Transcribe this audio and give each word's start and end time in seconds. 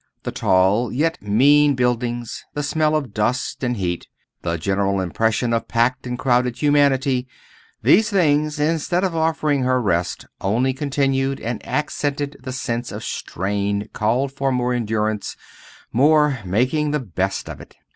The 0.23 0.31
tall 0.31 0.91
yet 0.91 1.21
mean 1.21 1.75
buildings, 1.75 2.43
the 2.55 2.63
smell 2.63 2.95
of 2.95 3.13
dust 3.13 3.63
and 3.63 3.77
heat, 3.77 4.07
the 4.41 4.57
general 4.57 4.99
impression 4.99 5.53
of 5.53 5.67
packed 5.67 6.07
and 6.07 6.17
crowded 6.17 6.57
humanity 6.59 7.27
these 7.83 8.09
things, 8.09 8.59
instead 8.59 9.03
of 9.03 9.15
offering 9.15 9.61
her 9.61 9.79
rest, 9.79 10.25
only 10.41 10.73
continued 10.73 11.39
and 11.39 11.63
accented 11.63 12.35
the 12.41 12.51
sense 12.51 12.91
of 12.91 13.03
strain, 13.03 13.89
called 13.93 14.31
for 14.31 14.51
more 14.51 14.73
endurance, 14.73 15.37
more 15.93 16.39
making 16.45 16.89
the 16.89 16.99
best 16.99 17.47
of 17.47 17.61
it. 17.61 17.75